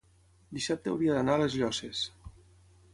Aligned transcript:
dissabte 0.57 0.91
hauria 0.93 1.19
d'anar 1.19 1.37
a 1.37 1.43
les 1.43 1.61
Llosses. 1.61 2.05